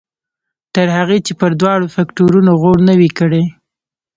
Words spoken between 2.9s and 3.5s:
وي کړی.